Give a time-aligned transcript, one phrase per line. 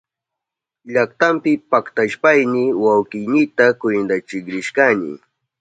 [0.93, 5.11] Llaktanpi paktashpayni wawkiynita kwintachik rishkani.